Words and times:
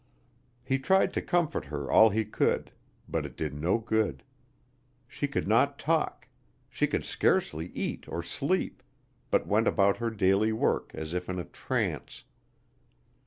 He 0.63 0.79
tried 0.79 1.13
to 1.13 1.21
comfort 1.21 1.65
her 1.65 1.91
all 1.91 2.09
he 2.09 2.25
could; 2.25 2.71
but 3.07 3.23
it 3.23 3.37
did 3.37 3.53
no 3.53 3.77
good. 3.77 4.23
She 5.07 5.27
could 5.27 5.47
not 5.47 5.77
talk; 5.77 6.27
she 6.71 6.87
could 6.87 7.05
scarcely 7.05 7.67
eat 7.67 8.07
or 8.07 8.23
sleep, 8.23 8.81
but 9.29 9.45
went 9.45 9.67
about 9.67 9.97
her 9.97 10.09
daily 10.09 10.53
work 10.53 10.89
as 10.95 11.13
if 11.13 11.29
in 11.29 11.37
a 11.37 11.45
trance. 11.45 12.23